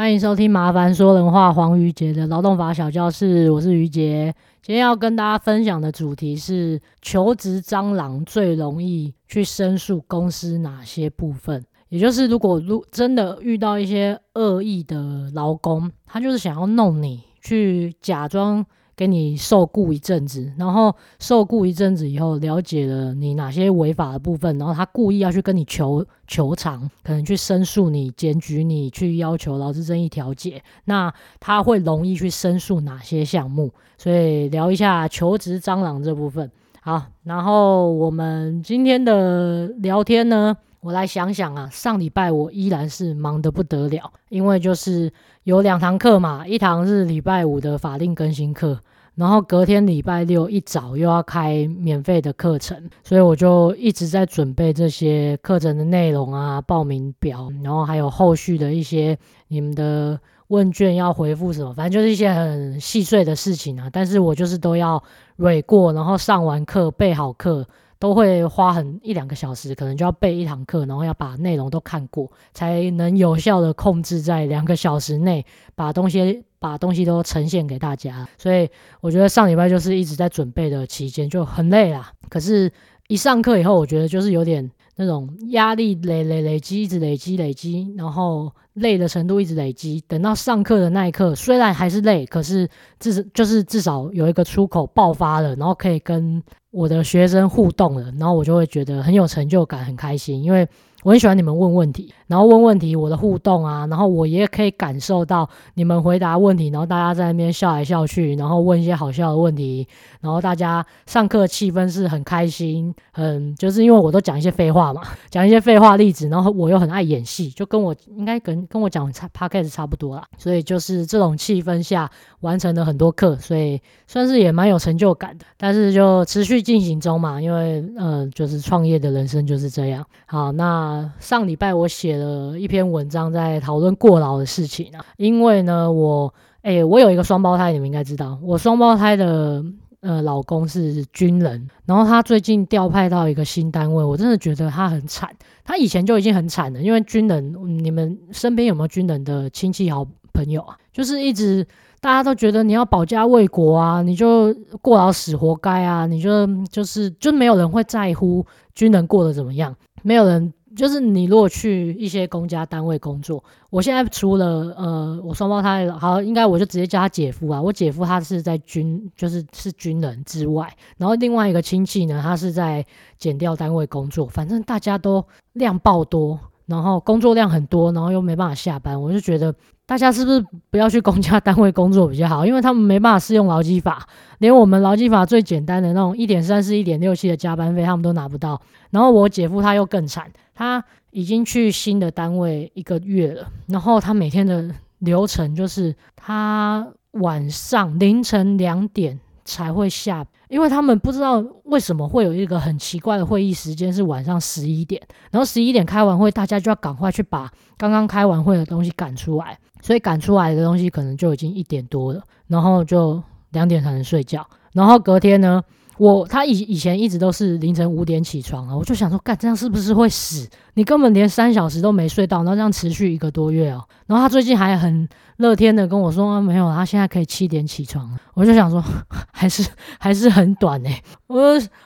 [0.00, 4.34] 欢迎收听《麻烦说人话》黄瑜杰的劳动法小教室，我是瑜杰。
[4.62, 11.62] 今天要跟大家分享的主题是求职蟑螂最容易去申诉公司哪些部分？
[11.90, 18.64] 也就是如果如真的遇到一些恶意的劳工，他就是想要弄你，去假装。
[19.00, 31.10] 给你受雇一阵子，然后受雇一阵子以后，了解了你哪些违法的部分，然后他故意要去跟你求求偿，可能去申诉你、检举你、去要求劳资争议调解，那
[31.40, 33.70] 他会容易去申诉哪些项目？
[33.96, 36.50] 所以聊一下求职蟑螂这部分。
[36.82, 45.10] 好，然后我们今天的聊天呢，我来想想啊，上礼拜我依然是忙得不得了，因为就是
[45.44, 48.78] 有两堂课嘛，一堂是礼拜五的法令更新课。
[49.20, 63.90] 然后隔天礼拜六一早又要开免费的课程，所以我就一直在准备这些课程的内容啊、报名表，然后还有后续的一些你们的问卷要回复什么，反正就是一些很细碎的事情啊。
[63.92, 65.02] 但是我就是都要
[65.36, 67.66] 蕊过，然后上完课备好课，
[68.00, 76.42] 都会花很一两个小时，可能就要背一堂课，然后要把内容都看过，才能有效的控制在两个小时内把东西。
[76.62, 78.68] 把东西都呈现给大家，所以
[79.00, 82.12] 我觉得上礼拜就是一直在准备的期间就很累啦。
[82.28, 82.70] 可是，
[83.08, 90.04] 一上课以后，我觉得就是有点那种压力累累累积，一直累积累积，然后累的程度一直累积。
[90.06, 100.68] 等到上课的那一刻，虽然还是累，可是至少就是至少有一个出口爆发了，然后可以跟我的学生互动了，然后我就会觉得很有成就感，很开心，因为。
[101.02, 109.84] 我很喜欢你们问问题，然后问问题，我的互动啊，然后我也可以感受到你们回答问题，然后大家在那边笑来笑去，然后问一些好笑的问题，
[110.20, 122.08] 然后大家上课气氛是很开心，很就是因为我都讲一些废话嘛， 讲一些废话例子，然后我又很爱演戏，就跟我应该跟跟我讲差 podcast 差不多啦，所以就是这种气氛下
[122.42, 131.10] 完成了很多课，所以算是也蛮有成就感的，但是就持续进行中嘛，因为呃就是创业的人生就是这样，好那。
[131.18, 135.04] 上礼拜我写了一篇文章，在讨论过劳的事情啊。
[135.16, 136.32] 因为呢，我
[136.62, 139.64] 哎、欸，我有一个双胞胎，你们应该知道，我双胞胎的
[140.02, 145.28] 呃老公是军人，然后他最近调派到一个新单位，我真的觉得他很惨。
[145.64, 150.76] 他以前就已经很惨了，因为军人，你们身边有没有军人的亲戚好朋友啊？
[150.92, 151.66] 就是一直
[152.00, 158.44] 大家都觉得你要保家卫国啊，你就过劳死活该啊，你就就是就没有人会在乎
[158.74, 160.52] 军人过得怎么样，没有人。
[160.80, 167.60] 就是你如果去一些公家单位工作，我现在除了呃我双胞胎好，应该我就直接叫他姐夫啊。
[167.60, 172.82] 我姐夫他是在军，就是是军人之外，然后另外一个亲戚呢，他是在
[173.18, 174.26] 减掉单位工作。
[174.26, 179.54] 反正大家都量爆多，然后工作量很多，然后又没办法下班，我就觉得。
[179.90, 180.40] 大家是不是
[180.70, 182.46] 不要去公家单位工作比较好？
[182.46, 184.06] 因为他们没办法适用劳基法，
[184.38, 188.62] 连我们劳基法最简单的那种一点三四、一点六七的加班费，他们都拿不到。
[188.90, 194.70] 然后我姐夫他又更惨，他已经去新的单位一个月了，然后他每天的
[195.00, 205.02] 流程就是他晚上凌晨两点才会下，因为他们不知道为什么会有一个很奇怪的会议时间是晚上十一点，
[205.32, 209.58] 然后十一点开完会，大家就要赶快去把刚刚开完会的东西赶出来。
[209.82, 215.62] 所以赶出来的东西可能就已经一点多了，然后就两点才能睡觉，然后隔天呢，
[215.98, 220.48] 我他以以前一直都是凌晨五点起床啊，我就想说，干这样是不是会死？
[220.74, 223.84] 你根本连三小时都没睡到，然后这样持续一个多月哦。
[224.06, 225.08] 然后他最近还很
[225.38, 228.18] 乐天的跟我说，啊，没有，他现在可以七点起床了。
[228.34, 228.82] 我就想说，
[229.32, 229.68] 还是
[229.98, 231.02] 还是很短哎。
[231.26, 231.40] 我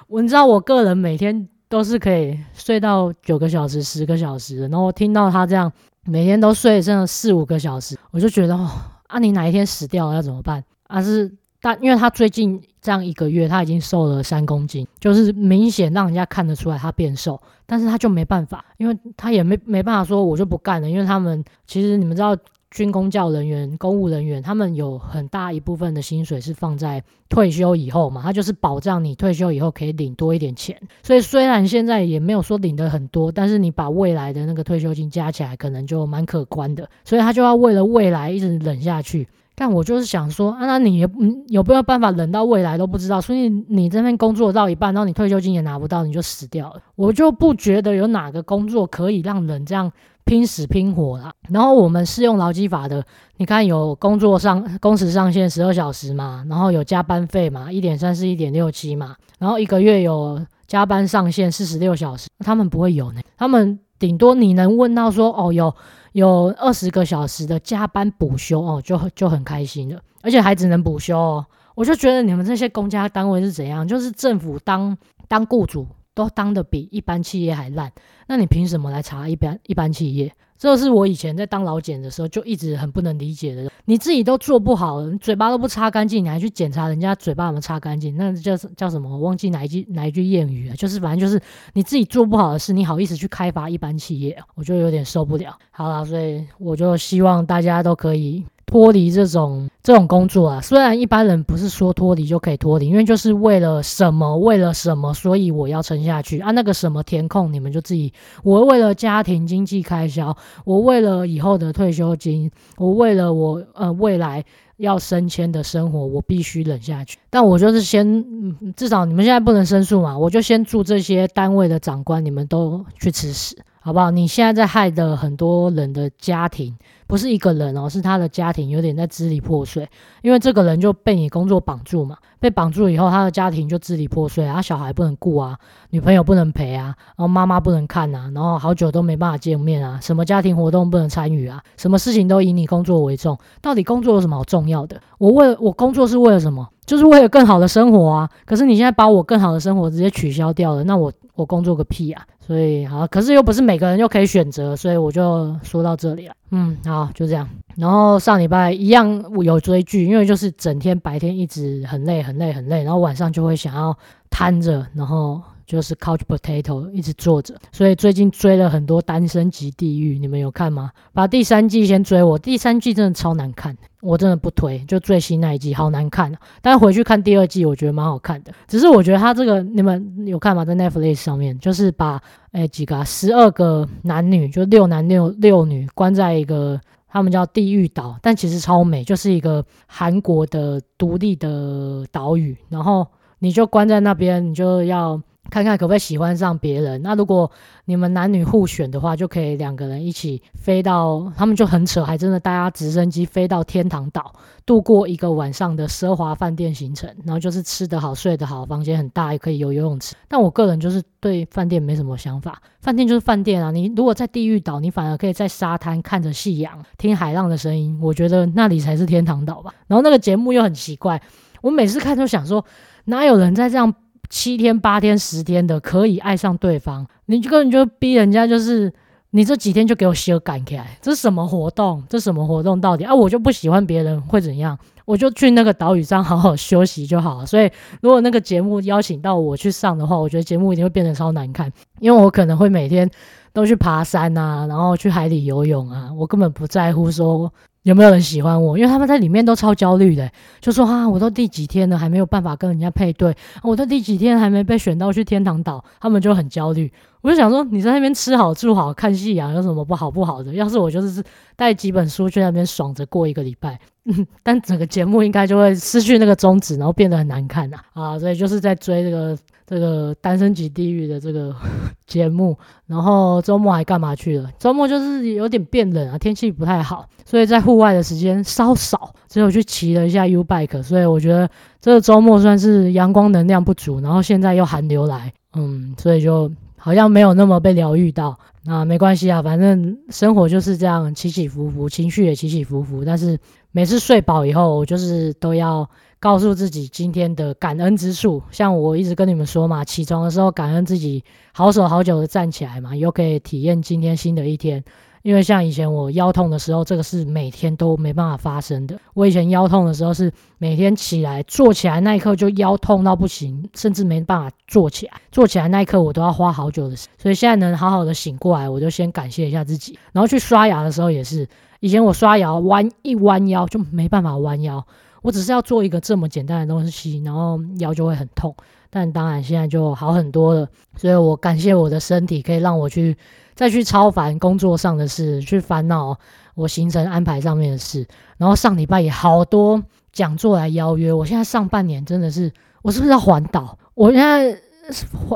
[0.08, 5.72] 我你知道我个人每天都是可以睡到九个小时、十个小时的，然后我听到他这样。
[6.04, 8.70] 每天都睡真的四五个小时，我就觉得哦，
[9.06, 10.62] 啊，你哪一天死掉了要怎么办？
[10.86, 22.36] 啊是，但因为他最近这样一个月，他已经瘦了三公斤，就是明显让人家看得出来他变瘦，但是他就没办法，因为他也没没办法说我就不干了，因为他们其实你们知道。
[22.74, 30.76] 军工教人员、公务人员，他们有很大一部分的薪水是放在退休以后嘛，他就是保障你退休以后可以领多一点钱。
[31.00, 36.90] 所以虽然现在也没有说领的很多，但是你把未来的那个退休金加起来，可能就蛮可观的。
[37.04, 39.28] 所以他就要为了未来一直忍下去。
[39.54, 41.08] 但我就是想说，啊，那你也
[41.48, 43.20] 有没有办法忍到未来都不知道？
[43.20, 46.80] 所以你这边工作到一半，然后你退休金也拿不到，你就死掉了。
[46.96, 49.92] 我就不觉得有哪个工作可以让人这样。
[50.26, 53.04] 拼死拼活啦，然后我们适用劳基法的，
[53.36, 65.74] 你看有工作上工时上限十二小时嘛，然后有加班费嘛，一点三四一点六七嘛，然后一个月有加班上限四十六小时，他们不会有呢，他们顶多你能问到说哦有
[66.14, 71.44] 有二十个小时的加班补休哦，就就很开心了，而且还只能补休哦。
[71.74, 74.96] 我就觉得你们这些公家单位是怎样，就是政府当
[75.26, 77.90] 当雇主都当的比一般企业还烂，
[78.26, 80.32] 那你凭什么来查一般一般企业？
[80.56, 83.70] 这是我以前在当老检的时候就一直很不能理解的。
[83.84, 88.16] 你自己都做不好，你嘴巴都不擦干净，你还去检查人家嘴巴有没有擦干净？
[88.16, 89.10] 那叫叫什么？
[89.10, 90.76] 我忘记哪一句哪一句谚语了。
[90.76, 91.42] 就是反正就是
[91.74, 94.38] 你自己做不好的事，你好意思去开发一般企业？
[94.54, 95.58] 我就有点受不了。
[95.70, 98.42] 好啦，所以我就希望大家都可以。
[98.66, 106.50] 脱离这种这种工作啊，虽然一般人不是说脱离就可以脱离，因为就是为了什么，为了什么，所以我要撑下去啊。
[106.50, 108.12] 那个什么填空，你们就自己。
[108.42, 114.44] 我为了家庭经济开销，我为了以后的退休金，我为了我呃未来
[114.78, 117.18] 要升迁的生活，我必须忍下去。
[117.30, 123.56] 但我就是先，至少你们现在不能申诉嘛，我就先祝这些单位的长官，你们都去吃屎。
[123.80, 124.10] 好不好？
[124.10, 126.74] 你现在在害的很多人的家庭，
[127.06, 129.88] 不是一个人哦，是他的家庭有点在支离破碎，
[130.22, 135.58] 因为这个人就被你工作绑住嘛，被绑住以后，他的家庭就支离破碎，啊小孩不能顾啊，
[135.90, 145.00] 女朋友不能陪啊，然后妈妈不能看啊，然后好久都没办法见面啊，什么家庭活动不能参与啊，什么事情都以你工作为重，到底工作有什么好重要的？
[145.18, 146.68] 我为了我工作是为了什么？
[146.86, 148.28] 就是为了更好的生活啊！
[148.44, 152.22] 可是你现在把我更好的生活直接取消掉了，那我我工作个屁啊！
[152.46, 156.34] 所以好，可是又不是每个人又可以选择，所以我就说到这里了。
[156.50, 157.48] 嗯，好，就这样。
[157.76, 163.96] 然后上礼拜一样有追剧，因为就是整天白天一直很累很累很累，然后晚上就会想要
[164.30, 165.40] 瘫着，然后。
[165.66, 170.90] 就是 couch potato 一直坐着，所以最近追了很多《单身即地狱》，你们有看吗？
[171.12, 176.32] 把第三季先追我，第三季真的超难看，我真的不推，就最新那一季好难看。
[176.60, 178.52] 但回去看第二季，我觉得蛮好看的。
[178.68, 180.64] 只是我觉得他这个你们有看吗？
[180.64, 182.20] 在 Netflix 上面，就是把
[182.52, 186.78] 诶几个十二个男女，就六男六六女关在一个
[187.08, 193.06] 他们叫地狱岛，但其实超美，就是一个韩国的独立的岛屿，然后
[193.38, 195.20] 你就关在那边，你就要。
[195.50, 197.00] 看看可不可以喜欢上别人？
[197.02, 197.50] 那如果
[197.84, 204.32] 你们男女互选的话，就可以两个人一起飞到，他们就很扯，还真的搭直升机飞到天堂岛，
[204.64, 207.08] 度过一个晚上的奢华饭店行程。
[207.24, 210.14] 然后就是吃得好、睡得好，房间很大，也可以有游泳池。
[210.28, 213.70] 但我个人就是对饭店没什么想法，饭店就是饭店啊。
[213.70, 219.72] 你如果在地狱岛，你反而可以在沙滩看着夕阳，听海浪的声音，我觉得那里才是天堂岛吧。
[219.86, 221.20] 然后那个节目又很奇怪，
[221.60, 222.64] 我每次看都想说，
[223.04, 223.94] 哪有人在这样？
[224.28, 228.92] 七天八天十天的可以爱上对方，你就根本就逼人家，就是
[229.30, 232.02] 你这几天就给我修改起来，这是什么活动？
[232.08, 233.14] 这什么活动到底啊？
[233.14, 234.78] 我就不喜欢别人会怎样？
[235.04, 237.46] 我就去那个岛屿上好好休息就好了。
[237.46, 243.08] 所以如果那个节目邀请到我去上的话，我觉得节目一定会变得超难看，因为我可能会每天
[243.52, 247.52] 都去爬山啊，然后去海里游泳啊，我根本不在乎说。
[247.84, 248.76] 有没有人喜欢我？
[248.76, 256.90] 因为他们在里面都超焦虑的，就说啊，我都第几天了，还没有办法跟人家配对，我都第几天还没被选到去天堂岛，他们就很焦虑。
[257.20, 260.52] 我就想说，你在那边吃好住好看夕阳，有什么不好不好的？
[260.54, 261.22] 要是我就是
[261.56, 268.18] 带几本书去那边爽着过一个礼拜，嗯， 但整个节目应该就会失去那个宗旨，然后变得很难看呐啊！
[268.18, 269.36] 所以就是在追这个。
[269.66, 271.54] 这个单身级地狱的这个
[272.06, 272.56] 节目，
[272.86, 274.50] 然后周末还干嘛去了？
[274.58, 280.82] 周末就是有点变冷啊，天气不太好，所以在户外的时间稍少，只有去骑了一下 U bike。
[280.82, 281.48] 所以我觉得
[281.80, 288.38] 这个周末算是阳光能量不足，然后现在又寒流来，嗯，所以就好像没有那么被疗愈到。
[288.66, 293.04] 那没关系啊，反正生活就是这样起起伏伏，情绪也起起伏伏。
[293.04, 293.38] 但是
[293.72, 295.88] 每次睡饱以后，我就是都要。
[296.24, 304.82] 告诉自己今天的感恩之处，像我一直跟你们说嘛，起床的时候感恩自己好手好脚的站起来嘛，又可以体验今天新的一天。
[305.20, 308.98] 因为像以前我腰痛的时候，这个是每天都没办法发生的。
[309.12, 317.14] 我以前腰痛的时候是每天起来坐起来那一刻就腰痛到不行，甚至没办法坐起来，坐起来那一刻我都要花好久的时间。
[317.18, 319.98] 所以现在能好好的醒过来，我就先感谢一下自己。
[320.12, 321.46] 然后去刷牙的时候也是，
[321.80, 324.86] 以前我刷牙弯一弯腰就没办法弯腰。
[325.24, 328.54] 我只是要做一个这么简单的东西，然后腰就会很痛。
[328.90, 333.16] 但当然现在就好很多了，所以我感谢我的身体，可以让我去
[333.54, 336.14] 再去超凡工作上的事，去烦恼
[336.54, 338.06] 我行程安排上面的事。
[338.36, 342.52] 然后上礼拜也好多讲座来邀约，我现在上半年真的是，
[342.82, 343.78] 我是不是要环岛？
[343.94, 344.54] 我现在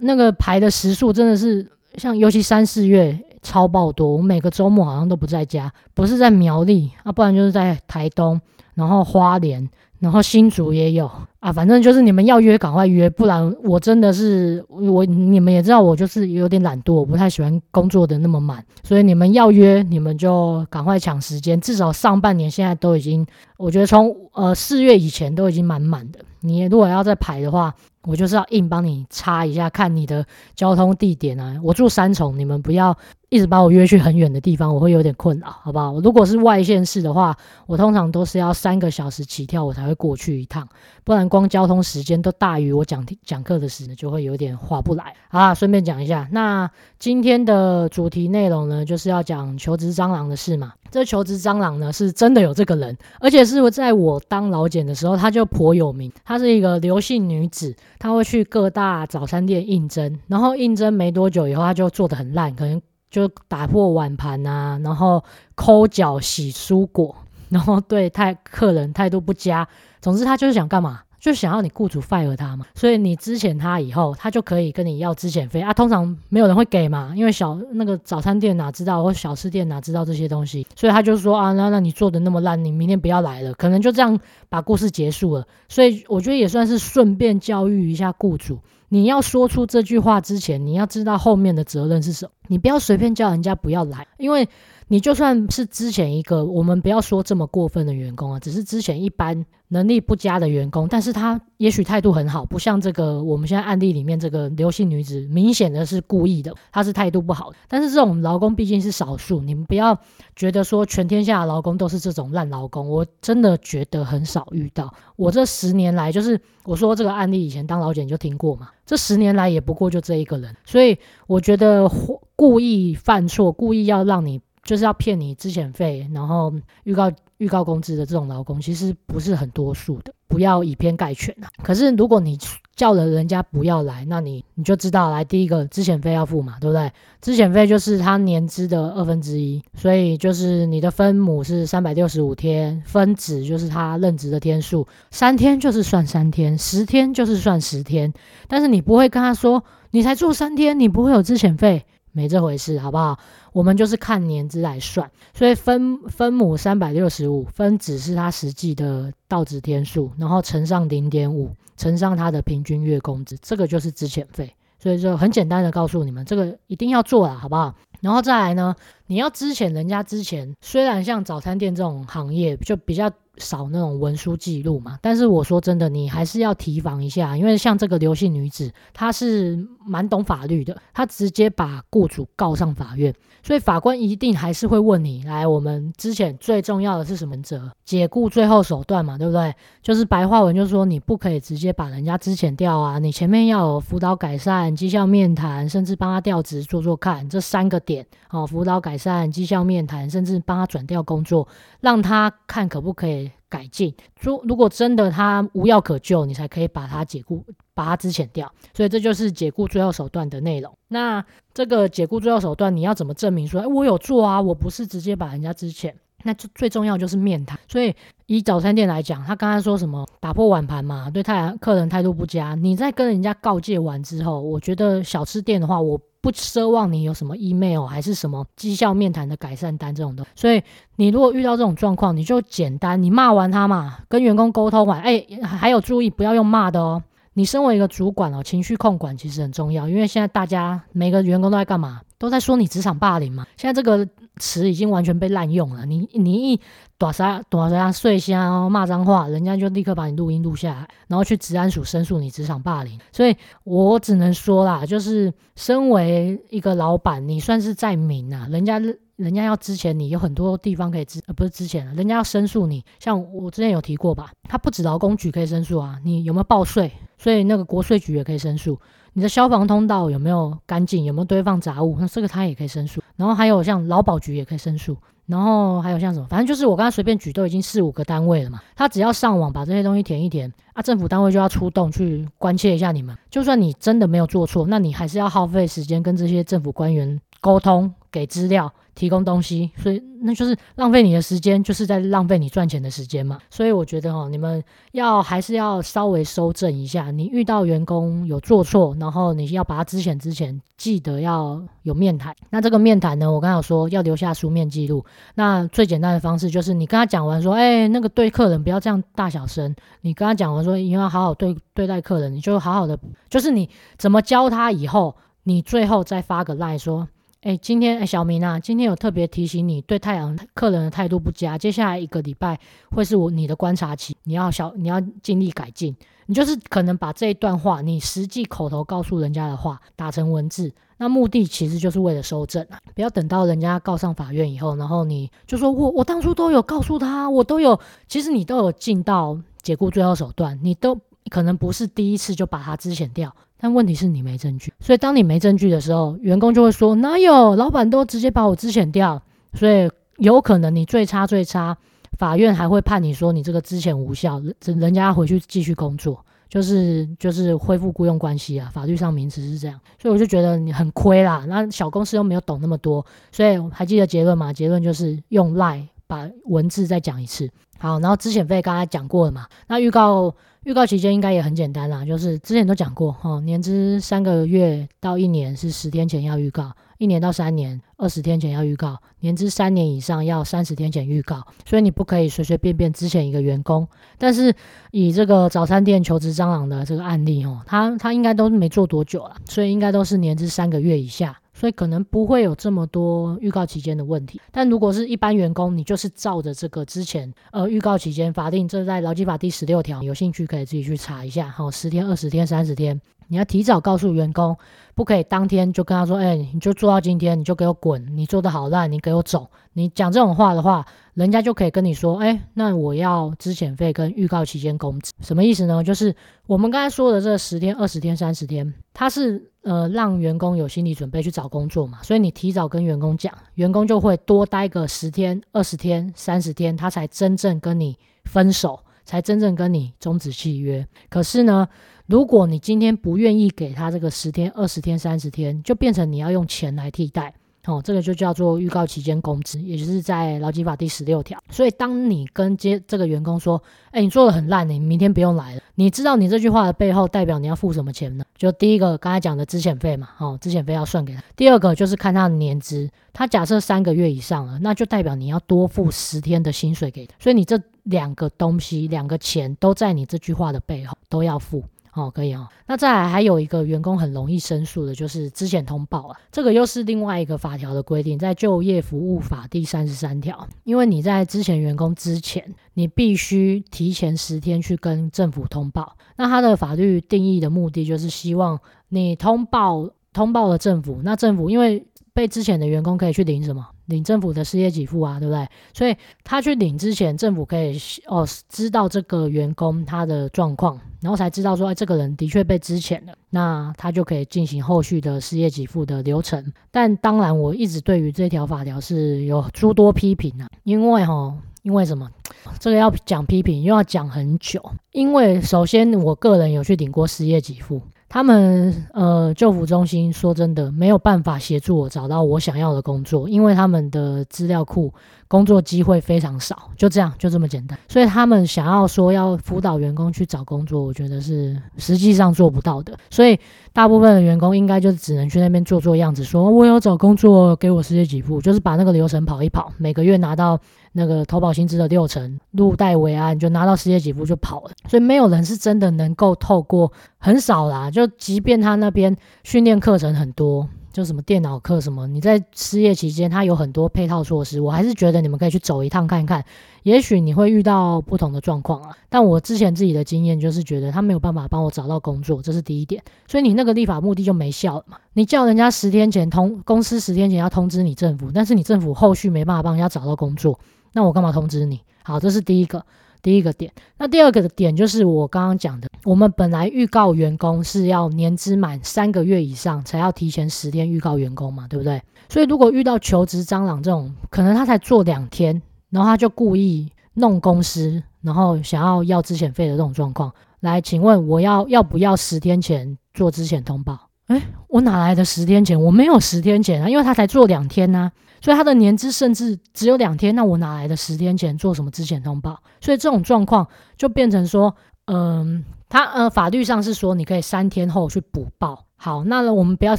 [0.00, 8.40] 那个排的时数真的是，像尤其三四月超爆多，我每个周末好像都不在家，不是在苗栗啊，不然就是在台东。
[8.74, 9.70] 然后花莲，
[10.00, 11.08] 然后新竹也有
[11.38, 23.24] 啊，反正就是你们要约赶快约，不然我真的是我你们也知道我就是有点懒惰，我不太喜欢工作的那么满，所以你们要约你们就赶快抢时间，至少上半年现在都已经，
[23.58, 27.72] 我觉得从呃四月以前都已经满满的，你如果要再排的话。
[28.06, 30.22] 我就是要硬帮你插一下，看你的
[30.54, 31.58] 交通地点啊。
[31.62, 32.94] 我住三重，你们不要
[33.30, 35.98] 一直把我约去很远的地方，我会有点困扰，好不好？
[36.00, 40.68] 如果是外县市的话，我通常都是要三个小时起跳，我才会过去一趟，
[41.02, 45.14] 不然光交通时间都大于我讲讲课的时间，就会有点划不来。
[45.28, 50.72] 好啦，顺便讲一下，那今天的主题内容呢，就是要讲求职蟑螂的事嘛。
[50.90, 56.12] 这求职蟑螂呢，是真的有这个人，而且是在我当老检的时候，他就颇有名。
[56.24, 62.80] 她是一个刘姓女子，她会去各大早餐店应征，然后应征没多久以后，她就做得很烂，可能
[63.14, 65.22] 就打破碗盘啊，然后
[65.54, 67.14] 抠脚洗蔬果，
[67.48, 69.68] 然后对态客人态度不佳。
[70.00, 71.02] 总之，他就是想干嘛？
[71.20, 75.72] 就想要你雇主 fire 他嘛，所以你之前他以后，他就可以跟你要资遣费啊。
[75.72, 85.46] 通常没有人会给嘛，因为小那个早餐店哪知道，或小吃店哪知道这些东西，所以他就说啊，那那你做的那么烂，你明天不要来了，可能就这样把故事结束了。
[85.66, 88.58] 所以我觉得也算是顺便教育一下雇主，
[88.94, 94.48] 你要说出这句话之前，你要知道后面的责任是什么，你不要随便叫人家不要来，因为。
[94.88, 107.50] 你就算是之前一个，我们不要说这么过分的员工啊，只是之前一般能力不佳的员工，但是他也许态度很好，不像这个我们现在案例里面这个刘姓女子，明显的是故意的，她是态度不好。
[107.66, 109.98] 但是这种劳工毕竟是少数，你们不要
[110.36, 114.92] 觉得说全天下的劳工都是这种烂劳工，我真的觉得很少遇到。
[115.16, 121.90] 我这十年来，就是我说这个案例以前当老检就听过嘛，这十年来也不过就这一个人，所以我觉得
[122.36, 124.40] 故意犯错，故意要让你。
[124.64, 126.52] 就是要骗你资遣费，然后
[126.84, 131.48] 预告预告工资的这种劳工，其实不是很多数的，不要以偏概全啊。
[131.62, 132.38] 可是如果你
[132.74, 136.90] 叫了人家不要来，那你你就知道，来第一个资遣费要付嘛，对不对？
[137.20, 148.12] 资遣费就是他年资的二分之一，所以就是你的分母是三百六十五天，分子就是他任职的天数，三天就是算三天，十天就是算十天。
[148.48, 151.84] 但是你不会跟他说，你才做三天，你不会有资遣费。
[152.14, 153.18] 没这回事，好不好？
[153.52, 164.54] 我们就是看年资来算，所以分分母三百六十五，分子是它实际的到职天数，然后乘上零点五，乘上它的平均月工资，这个就是资遣费。
[164.78, 167.74] 所以就很简单的告诉你们，这个一定要做了，好不好？
[168.00, 168.74] 然后再来呢，
[169.08, 173.10] 你要资遣人家之前，虽然像早餐店这种行业就比较。
[173.38, 183.12] 少那种文书记录嘛，但是我说真的，你还是要提防一下，因为像这个刘姓女子，她是蛮懂法律的，她直接把雇主告上法院，
[183.42, 187.70] 所以法官一定还是会问你，来，我们之前最重要的是什么责？
[187.84, 189.54] 解雇最后手段嘛，对不对？
[189.82, 201.46] 就是白话文，就是说你不可以直接把人家资遣掉啊，你前面要有辅导改善、绩效面谈，甚至帮他调职做做看，这三个点哦，辅导改善、绩效面谈，甚至帮他转调工作，
[201.80, 203.23] 让他看可不可以。
[203.54, 208.52] 改进，如如果真的他无药可救，你才可以把他解雇，把他支遣掉。
[208.74, 210.76] 所以这就是解雇最后手段的内容。
[210.88, 215.94] 那这个解雇最后手段，你要怎么证明说，哎，我有做啊，我不是直接把人家支遣？
[216.24, 217.56] 那最最重要就是面谈。
[217.68, 217.94] 所以
[218.26, 226.00] 以早餐店来讲，他刚才说什么打破碗盘嘛，对太客人态度不佳，你在跟人家告诫完之后，我觉得小吃店的话，我。
[226.24, 230.62] 不奢望你有什么 email 还是什么绩效面谈的改善单这种的，所以
[230.96, 237.02] 你如果遇到这种状况，你就简单，你骂完他嘛，跟员工沟通完，哎，还有注意不要用骂的哦。
[237.34, 242.00] 你身为一个主管哦，情绪控管其实很重要，因为现在大家每个员工都在干嘛？
[242.16, 243.46] 都在说你职场霸凌嘛。
[243.56, 246.60] 现在这个词已经完全被滥用了，你你一
[246.96, 252.98] 打啥打啥碎香骂脏话，人家就立刻把你录音录下来，然后去治安署申诉你职场霸凌。
[253.12, 258.80] 所以我只能说啦，就是身为一个老板，你算是在明啊，人家。
[259.16, 262.84] 人家要资遣你，有很多地方可以支，呃，不是资遣了，人家要申诉你。
[262.98, 266.90] 像我之前有提过吧，他不止劳工局可以申诉啊，你有没有报税？
[267.16, 268.78] 所以那个国税局也可以申诉。
[269.12, 271.04] 你的消防通道有没有干净？
[271.04, 271.96] 有没有堆放杂物？
[272.00, 273.00] 那这个他也可以申诉。
[273.16, 274.96] 然后还有像劳保局也可以申诉。
[275.26, 278.60] 然后还有像什么，反正就是我刚才随便举，都已经四五个单位了嘛。
[278.76, 283.16] 他只要上网把这些东西填一填啊，政府单位就要出动去关切一下你们。
[283.30, 288.70] 就算你真的没有做错，那你还是要耗费时间跟这些政府官员沟通，给资料。
[288.94, 293.38] 提供东西，所以那就是浪费你的时间，就是在浪费你赚钱的时间嘛。
[293.50, 297.10] 所以我觉得哦，你们要还是要稍微修正一下。
[297.10, 302.34] 你遇到员工有做错，然后你要把他之前之前，记得要有面谈。
[302.50, 305.04] 那这个面谈呢，我刚才有说要留下书面记录。
[305.34, 309.74] 那最简单的方式就是你跟他讲完说，哎，那个对客人不要这样大小声。
[310.02, 312.98] 你跟他讲完说，你要好好对对待客人，你就好好的，
[313.28, 317.08] 就是你怎么教他以后，你最后再发个赖说。
[317.44, 321.58] 哎，今天哎，小明啊，今天有特别提醒你，对太阳客人的态度不佳。
[321.58, 322.58] 接下来一个礼拜
[322.90, 325.94] 会是我你的观察期，你要小，你要尽力改进。
[326.24, 332.80] 你就是可能把这一段话，你实际口头告诉人家的话，打成文字，那目的其实就是为了收证啊。
[332.94, 340.98] 不要等到人家告上法院以后，然后你就说我我当初都有告诉他，我都有，其实你都有尽到解雇最后手段，你都
[341.28, 343.36] 可能不是第一次就把他资遣掉。
[343.58, 349.22] 但问题是你没证据，所以当你没证据的时候，员工就会说哪有，老板都直接把我资遣掉，
[349.54, 351.76] 所以有可能你最差最差，
[352.18, 361.44] 法院还会判你说你这个资遣无效，人人家回去继续工作，就是就是恢复雇佣关系啊，法律上名词是这样，所以我就觉得你很亏啦。
[361.48, 364.52] 那小公司又没有懂那么多，所以还记得结论吗？
[364.52, 367.48] 结论就是用 lie 把文字再讲一次。
[367.78, 370.34] 好，然后资遣费刚才讲过了嘛，那预告。
[370.64, 376.72] 预告期间应该也很简单啦，就是之前都讲过哈，年资三个月到一年是十天前要预告，
[377.04, 383.86] 一年到三年二十天前要预告，年资三年以上要三十天前预告，所以你不可以随随便便资遣一个员工。
[384.16, 384.54] 但是
[384.90, 391.38] 以这个早餐店求职蟑螂的这个案例哦，他他应该都没做多久了，所以应该都是年资三个月以下。
[391.56, 401.48] 所以可能不会有这么多预告期间的问题，但如果是一般员工，你就是照着这个之前呃预告期间法定，这在劳基法第十六条，有兴趣可以自己去查一下。
[401.48, 404.56] 好，十天、二十天、三十天，你要提早告诉员工，
[404.94, 409.48] 不可以当天就跟他说，哎，你就做到今天，你就给我滚，你做的好烂，你给我走。
[409.72, 415.82] 你讲这种话的话，人家就可以跟你说，哎，那我要资遣费跟预告期间工资，什么意思呢？
[415.82, 416.14] 就是
[416.46, 419.50] 我们刚才说的这十天、二十天、三十天，它是。
[419.64, 430.86] 呃，让员工有心理准备去找工作嘛，所以你提早跟员工讲，员工就会多待个十天、二十天、三十天，他才真正跟你分手，才真正跟你终止契约。
[431.08, 431.66] 可是呢，
[432.06, 437.32] 如果你今天不愿意给他这个十天、二十天、三十天，就变成你要用钱来替代。
[437.66, 441.42] 哦，这个就叫做预告期间工资，也就是在劳基法第十六条。
[441.48, 448.24] 所以，当你跟接这个员工说：“哎，你做的很烂，你明天不用来了。”你知道你这句话的背后代表你要付什么钱呢？
[448.36, 451.22] 就第一个刚才讲的资遣费嘛，哦，资遣费要算给他。
[451.34, 457.14] 第二个就是看他的年资，他假设三个月以上了，那就代表你要多付十天的薪水给他。
[457.18, 461.64] 所以你这两个东西，两个钱都在你这句话的背后都要付。
[461.94, 462.48] 哦，可以哦。
[462.66, 466.20] 那再来还有一个员工很容易申诉的，就是之前通报啊。
[466.32, 470.46] 这个又是另外一个法条的规定，在就业服务法第三十三条。
[470.64, 475.96] 因为你在之前员工之前，你必须提前十天去跟政府通报。
[476.16, 483.66] 那它的法律定义的目的，就是希望你通报通报了政府，那政府因为被之前的员工可以去领什么？
[483.86, 485.48] 领政府的失业给付啊，对不对？
[485.72, 496.52] 所以他去领之前，政府可以哦知道这个员工他的状况，然后才知道说，哎，这个人的确被支遣了，那他就可以进行后续的失业给付的流程。
[496.70, 502.10] 但当然，我一直对于这条法条是有诸多批评啊，因为哈，因为什么？
[502.58, 507.80] 这个要讲批评又要讲很久，因为首先我个人有去领过失业给付。
[508.14, 514.94] 他们呃，救辅中心说真的没有办法协助我找到我想要的工作，因为他们的资料库
[515.34, 517.76] 工作机会非常少，就这样，就这么简单。
[517.88, 522.96] 所以他们想要说要辅导员工去找工作，我觉得是实际上做不到的。
[523.10, 523.36] 所以
[523.72, 530.56] 大部分的员工应该就只能去那边做做样子，说我有找工作，给我失业几步，就是把那个流程跑一跑，每个月拿到
[530.92, 534.70] 那个投保薪资的六成，入袋为安，就拿到失业给付就跑了。
[534.88, 540.68] 所以没有人是真的能够透过，很少啦，就即便他那边训练课程很多。
[540.94, 546.44] 就什么电脑课什么，你在失业期间，他有很多配套措施，我还是觉得你们可以去走一趟看看，
[546.84, 548.96] 也许你会遇到不同的状况啊。
[549.08, 554.96] 但我之前自己的经验就是觉得他没有办法帮我找到工作，这是第一点，所以你那个立法目的就没效了嘛。
[555.14, 560.56] 你叫人家十天前通公司十天前要通知你政府，但是你政府后续没办法帮人家找到工作，
[560.92, 561.80] 那我干嘛通知你？
[562.04, 562.86] 好，这是第一个。
[563.24, 572.02] 第一个点，那第二个的点就是我刚刚讲的，我们本来预告员工是要年资满三个月以上才要提前十天预告员工嘛，对不对？
[572.28, 584.10] 所以如果遇到求职蟑螂这种，可能他才做两天，然后他就故意弄公司，然后想要要资遣费的这种状况，来，请问我要要不要十天前做资遣通报？
[584.26, 585.80] 哎，我哪来的十天前？
[585.80, 588.10] 我没有十天前啊，因为他才做两天呐、
[588.40, 590.34] 所以他的年资甚至只有两天。
[590.34, 592.58] 那我哪来的十天前做什么之前通报？
[592.80, 594.74] 所以这种状况就变成说，
[595.06, 598.84] 嗯、他呃法律上是说你可以三天后去补报。
[598.96, 599.94] 好，那我们不要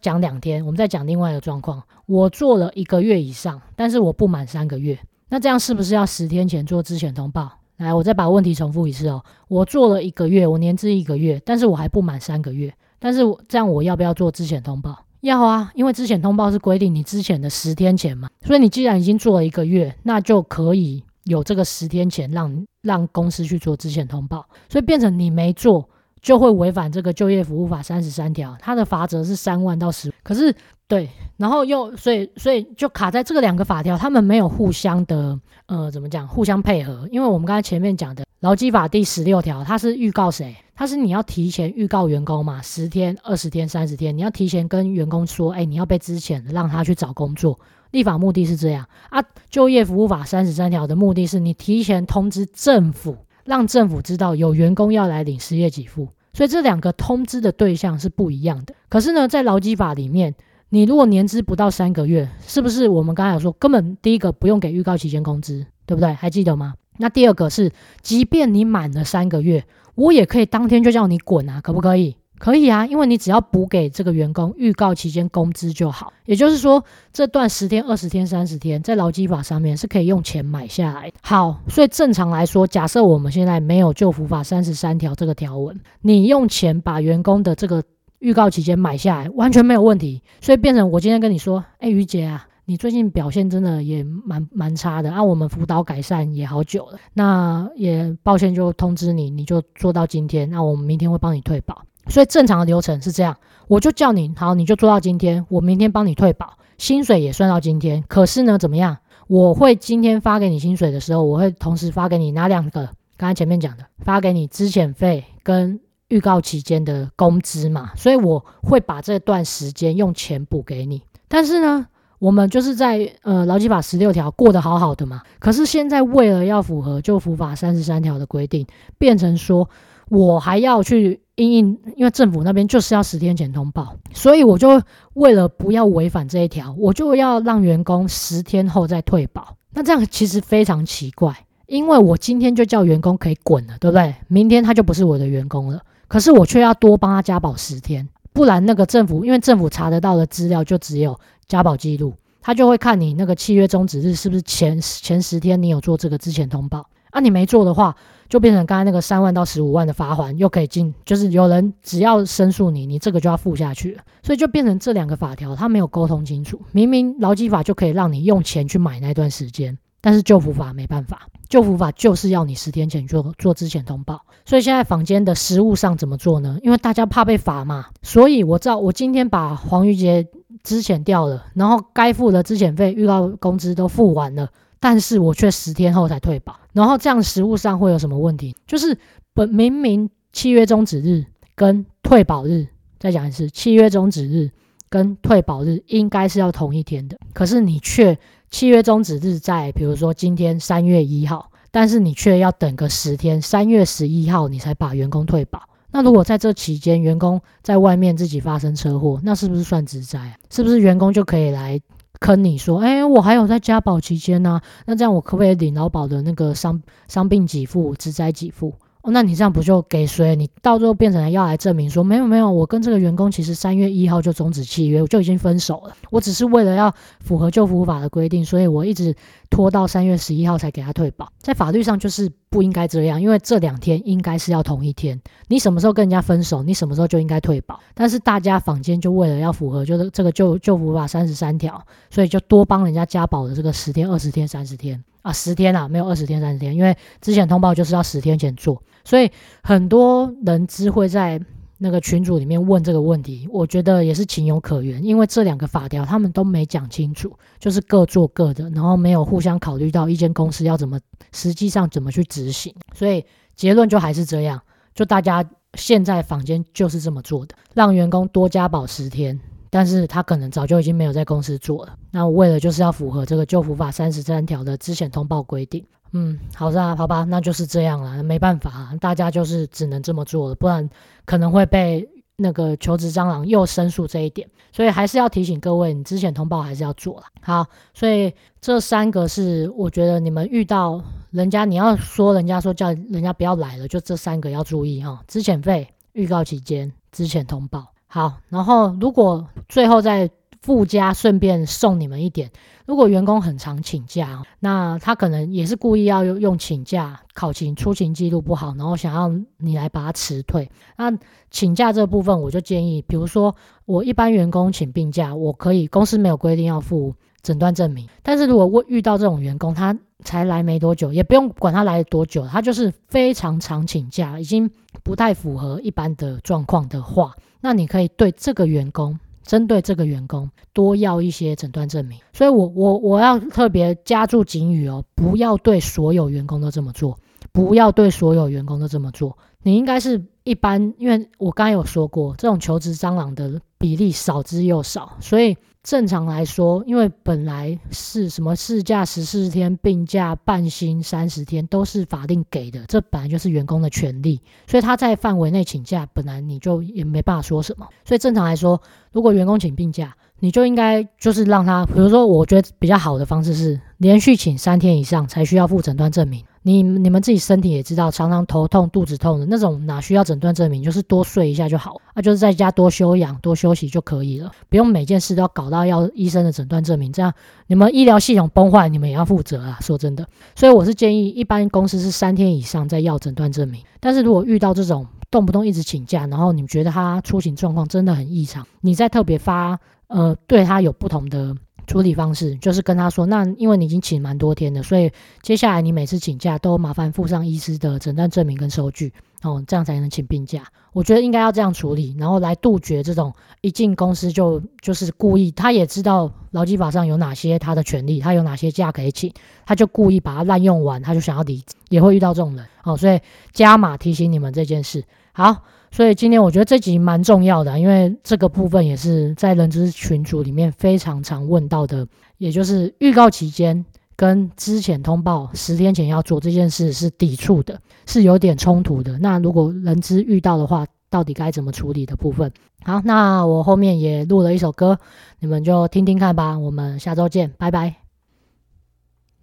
[0.00, 1.82] 讲两天，我们再讲另外一个状况。
[2.06, 4.96] 我做了一个月以上，但是我不满三个月，
[5.28, 7.50] 那这样是不是要十天前做之前通报？
[7.78, 9.24] 来，我再把问题重复一次哦。
[9.48, 12.72] 我做了一个月，我年资一个月，但是我还不满三个月。
[13.04, 14.96] 但是我这样我要不要做之前通报？
[15.20, 18.30] 要啊，因为之前通报是规定你之前的十天前嘛。
[18.42, 24.46] 所以你既然已经做了一个月，那就可以有这个十天前让让公司去做之前通报。
[24.70, 25.86] 所以变成你没做，
[26.22, 30.10] 就会违反这个就业服务法三十三条，它的罚则是三万到十。
[30.22, 30.54] 可是
[30.88, 35.38] 对，然后又所以所以就卡在这个两个法条，他们没有互相的。
[35.66, 36.26] 呃，怎么讲？
[36.26, 40.54] 互相配合，因为我们刚才前面讲的劳基法第十六条，它是预告谁？
[40.74, 47.58] 它是你要提前预告员工嘛，十天、二十天、三十天，你要提前跟员工说，哎，你要被资遣，让他去找工作。
[47.92, 49.22] 立法目的是这样啊。
[49.48, 56.08] 就业服务法三十三条的目的是你提前通知政府，让政府知道有员工要来领失业给付。
[56.32, 58.74] 所以这两个通知的对象是不一样的。
[58.88, 60.34] 可是呢，在劳基法里面。
[60.70, 66.12] 你如果年资不到三个月，是不是我们刚才有说，根本第一个不用给预告期间工资，对不对？
[66.14, 66.74] 还记得吗？
[66.98, 67.70] 那第二个是，
[68.02, 72.16] 即便你满了三个月，我也可以当天就叫你滚啊，可不可以？
[72.38, 76.12] 可以啊，因为你只要补给这个员工预告期间工资就好。
[76.26, 81.12] 也就是说，这段十天、二十天、三十天，在劳基法上面是可以用钱买下来。
[81.22, 87.82] 好，所以正常来说，假设我们现在没有就服法三十三条这个条文，你用钱把员工的这个。
[88.20, 101.82] 预告期间买下来完全没有问题，所以变成我今天跟你说，哎，于姐啊，你最近表现真的也蛮蛮差的啊，我们辅导改善也好久了，那也抱歉就通知你，你就做到今天，那我们明天会帮你退保。
[102.08, 103.36] 所以正常的流程是这样，
[103.68, 108.02] 我就叫你好，你就做到今天，我明天帮你退保，薪水也算到今天。
[108.08, 108.96] 可是呢，怎么样？
[109.26, 112.88] 我会今天发给你薪水的时候，我会同时发给你哪两个？
[113.16, 115.80] 刚才前面讲的，发给你资遣费跟。
[116.08, 121.02] 预告期间的工资嘛，所以我会把这段时间用钱补给你。
[121.26, 121.86] 但是呢，
[122.24, 129.68] 我们就是在呃劳基法十六条过得好好的嘛，可是现在为了要符合就服法三十三条的规定，变成说
[130.08, 134.80] 我还要去因应，因为政府那边就是要十天前通报，所以我就
[135.12, 139.54] 为了不要违反这一条，我就要让员工十天后再退保。
[139.74, 144.14] 那这样其实非常奇怪，因为我今天就叫员工可以滚了，对不对？
[144.28, 145.78] 明天他就不是我的员工了。
[146.08, 157.20] 可是我却要多帮他加保十天，不然那个政府，因为政府查得到的资料就只有加保记录，他就会看你那个契约终止日是不是前前十天你有做这个之前通报啊？
[157.20, 157.94] 你没做的话，
[158.28, 169.78] 就变成刚才那个三万到十五万的罚锾，又可以进，就是有人只要申诉你，你这个就要付下去了，所以就变成这两个法条他没有沟通清楚，明明劳基法就可以让你用钱去买那段时间。
[170.00, 176.58] 但是救福法没办法，救福法就是要你十天前做做之前通报，所以现在坊间的实务上怎么做呢？
[176.62, 180.26] 因为大家怕被罚嘛，所以我知道我今天把黄玉杰
[180.64, 184.48] 资遣掉了，然后该付的资遣费、预告工资都付完了，
[184.80, 188.56] 但是我却十天后才退保，然后这样实务上会有什么问题？
[188.66, 188.98] 就是
[189.32, 191.24] 本明明契约终止日
[191.54, 192.66] 跟退保日，
[192.98, 194.50] 再讲一次，契约终止日
[194.88, 198.18] 跟退保日应该是要同一天的，可是你却。
[198.50, 205.60] 契约终止日在，比如说今天三月一号，但是你却要等个十天，三月十一号你才把员工退保。
[205.94, 210.34] 那如果在这期间员工在外面自己发生车祸，那是不是算职灾啊？
[210.50, 211.80] 是不是员工就可以来
[212.18, 218.74] 坑你说，哎，我还有在加保期间呢、那这样我可不可以领劳保的那个伤伤病给付、职灾给付？
[219.04, 220.34] 哦，那你这样不就给谁？
[220.34, 225.94] 你到最后变成了要来证明说，没有没有，我跟这个员工其实三月一号就终止契约，我就已经分手了。
[226.08, 226.90] 我只是为了要
[227.20, 229.14] 符合救服法的规定，所以我一直
[229.50, 231.30] 拖到三月十一号才给他退保。
[231.38, 235.20] 在法律上就是不应该这样，因为这两天应该是要同一天。
[235.48, 237.78] 你什么时候跟人家分手，你什么时候就应该退保。
[237.92, 245.04] 但是大家坊间就为了要符合就是这个救救服法三十三条，所以就多帮人家加保的这个十天、二十天、三十天。
[245.24, 249.30] 啊，十天啊，没有二十天、三十天，因为之前通报就是要十天前做，所以
[249.62, 251.40] 很多人只会在
[251.78, 261.00] 那个群组里面问这个问题，我觉得也是情有可原，因为这两个法条他们都没讲清楚，就是各做各的，然后没有互相考虑到一间公司要怎么
[261.32, 263.24] 实际上怎么去执行，所以
[263.56, 264.60] 结论就还是这样，
[264.94, 269.40] 就大家现在坊间就是这么做的，让员工多加保十天。
[269.74, 271.96] 但是他可能早就已经没有在公司做了。
[272.12, 280.88] 那我为了就是要符合这个就服法三十三条的之前通报规定，嗯，好的，好吧，那就是这样了，没办法，大家就是只能这么做了，不然
[281.24, 287.24] 可能会被那个求职蟑螂又申诉这一点，所以还是要提醒各位，你之前通报还是要做了。
[287.40, 297.93] 好，所以这三个是我觉得你们遇到人家，你要说人家说叫人家不要来了，就这三个要注意哈：之前费、预告期间、之前通报。
[298.14, 300.30] 好，然后如果最后再
[300.62, 302.48] 附加顺便送你们一点，
[302.86, 310.70] 如果员工很常请假，那他可能也是故意要用请假考勤出勤记录不好，然后想要你来把他辞退。
[310.96, 311.12] 那
[311.50, 324.70] 请假这部分，我就建议，比如说我一般员工请病假，我可以公司没有规定要付诊断证明，但是如果我遇到这种员工，他才来没多久，也不用管他来多久，他就是非常常请假，已经
[325.02, 329.18] 不太符合一般的状况的话，那你可以对这个员工。
[329.46, 337.14] 针对这个员工多要一些诊断证明，所以我我我要特别加注警语哦，不要对所有员工都这么做，
[337.52, 339.36] 不要对所有员工都这么做。
[339.62, 345.54] 你应该是一般，因为我刚才有说过，这种求职蟑螂的比例少之又少，所以。
[345.84, 357.86] 正常来说，因为本来是什么事假十四天、病假半薪三十天都是法定给的，这本来就是员工的权利，所以他在范围内请假，本来你就也没办法说什么。
[358.02, 358.80] 所以正常来说，
[359.12, 366.42] 如果员工请病假，你就应该就是让他，比如说，我觉得比较好的方式是连续请三天以上才需要附诊断证明。
[366.66, 370.82] 你你们自己身体也知道，常常头痛、肚子痛的那种，哪需要诊断证明？
[370.82, 377.12] 就是多睡一下就好，那、啊、就是在家多休养、多休息就可以了，不用每件事都要搞到要医生的诊断证明。
[377.12, 377.30] 这样
[377.66, 379.78] 你们医疗系统崩坏，你们也要负责啊！
[379.82, 383.82] 说真的，所以我是建议，一般公司是三天以上再要诊断证明。
[384.00, 391.54] 但是如果遇到这种动不动一直请假，然后你觉得他出勤状况真的很异常，你再特别发呃对他有不同的。
[391.86, 395.10] 处理方式就是跟他说，那因为你已经请蛮多天了，所以
[395.42, 400.64] 接下来你每次请假都麻烦附上医师的诊断证明跟收据，哦，这样才能请病假。
[400.92, 409.32] 我觉得应该要这样处理，然后来杜绝这种一进公司就就是故意，他也知道劳基法上有哪些他的权利，他有哪些假可以请，
[409.66, 412.64] 他就故意把它滥用完，他就想要离，也会遇到这种人。
[412.84, 413.20] 哦，所以
[413.52, 415.04] 加码提醒你们这件事。
[415.32, 415.62] 好。
[415.94, 422.04] 所以今天我觉得这集蛮重要的，因为这个部分也是在人资群组里面非常常问到的，
[422.38, 429.16] 也就是预告期间跟之前通报十天前要做这件事是抵触的，是有点冲突的。
[429.20, 432.50] 那如果人资遇到的话，到底该怎么处理的部分？
[432.82, 434.98] 好，那我后面也录了一首歌，
[435.38, 436.58] 你们就听听看吧。
[436.58, 437.94] 我们下周见，拜拜。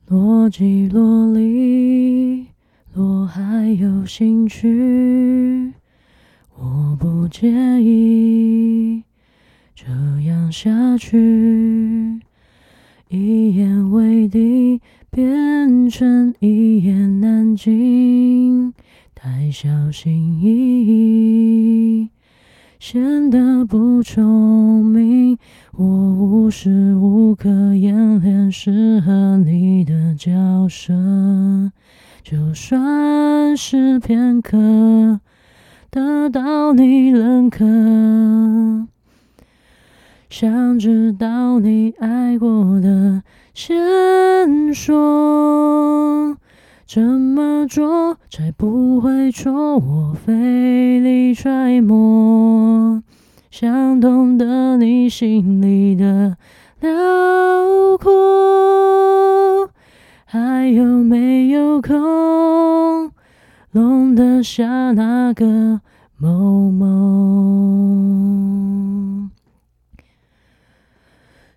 [0.06, 2.48] 若即若离，
[2.92, 5.72] 若还有兴趣。
[6.58, 7.50] 我不介
[7.82, 9.04] 意
[9.76, 9.88] 这
[10.22, 12.20] 样下去，
[13.10, 18.74] 一言为定变成一言难尽，
[19.16, 22.10] 太小心翼翼，
[22.80, 25.38] 显得不聪明。
[25.74, 31.72] 我无时无刻演练适合你的角色，
[32.24, 35.22] 就算是片刻。
[35.92, 37.66] 得到你认可，
[40.30, 43.24] 想知道你爱过的
[43.54, 46.38] 先说，
[46.88, 49.52] 怎么做才不会错？
[49.80, 53.04] 我费力揣摩，
[53.50, 56.38] 想懂得你心里的
[56.80, 56.90] 辽
[58.00, 59.70] 阔，
[60.24, 63.11] 还有没有空？
[63.72, 65.80] 容得下那个
[66.18, 66.90] 某某？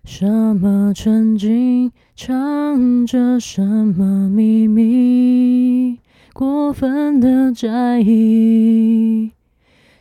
[0.05, 0.25] 什
[0.55, 5.99] 么曾经藏着什么秘密？
[6.31, 9.31] 过分的在意，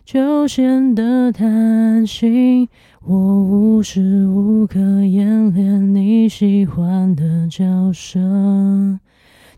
[0.05, 2.69] 就显得贪心。
[3.03, 8.21] 我无时无刻演练你喜欢的角色。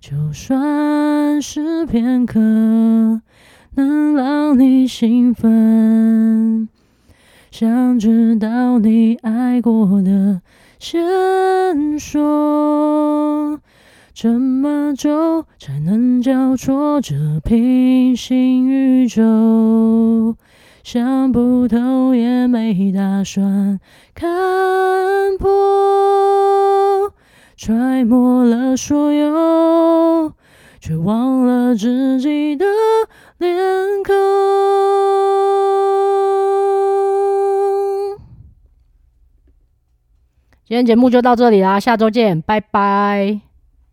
[0.08, 2.38] 就算是片刻，
[3.74, 6.68] 能让你兴奋，
[7.50, 10.42] 想知道你爱过的，
[10.78, 13.58] 先说，
[14.14, 15.10] 怎么走
[15.58, 20.36] 才能交错这平行宇宙？
[20.84, 23.80] 想不透也没打算
[24.14, 24.28] 看
[25.40, 25.50] 破。
[27.56, 30.34] 揣摩了所有，
[30.78, 32.66] 却忘了自己的
[33.38, 33.56] 脸
[34.04, 34.14] 孔。
[40.66, 43.45] 今天节目就到这里啦，下周见，拜拜。